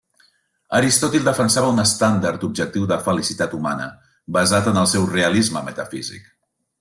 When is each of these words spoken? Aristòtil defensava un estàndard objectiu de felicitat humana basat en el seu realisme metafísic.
Aristòtil 0.77 1.27
defensava 1.27 1.69
un 1.73 1.83
estàndard 1.83 2.45
objectiu 2.49 2.87
de 2.93 2.97
felicitat 3.09 3.55
humana 3.61 3.91
basat 4.39 4.71
en 4.73 4.81
el 4.85 4.93
seu 4.97 5.09
realisme 5.17 5.63
metafísic. 5.71 6.31